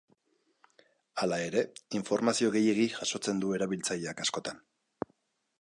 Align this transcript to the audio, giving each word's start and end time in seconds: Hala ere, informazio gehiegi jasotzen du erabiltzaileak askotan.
Hala 1.23 1.37
ere, 1.49 1.63
informazio 2.01 2.51
gehiegi 2.57 2.89
jasotzen 2.97 3.45
du 3.45 3.55
erabiltzaileak 3.59 4.25
askotan. 4.29 4.65